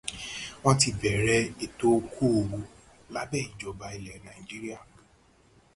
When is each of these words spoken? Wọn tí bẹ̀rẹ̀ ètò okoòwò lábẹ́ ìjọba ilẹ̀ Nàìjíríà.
Wọn 0.63 0.75
tí 0.81 0.89
bẹ̀rẹ̀ 0.99 1.43
ètò 1.65 1.87
okoòwò 1.97 2.59
lábẹ́ 3.13 3.45
ìjọba 3.49 3.87
ilẹ̀ 3.97 4.21
Nàìjíríà. 4.25 4.79